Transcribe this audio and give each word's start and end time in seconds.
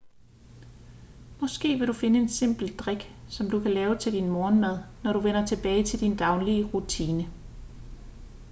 måske 1.41 1.79
vil 1.79 1.87
du 1.87 1.93
finde 1.93 2.19
en 2.19 2.29
simpel 2.29 2.77
drik 2.77 3.15
som 3.29 3.49
du 3.49 3.59
kan 3.59 3.71
lave 3.71 3.97
til 3.97 4.13
din 4.13 4.29
morgenmad 4.29 4.83
når 5.03 5.13
du 5.13 5.19
vender 5.19 5.45
tilbage 5.45 5.83
til 5.83 5.99
din 5.99 6.17
daglige 6.17 6.65
rutine 6.65 7.27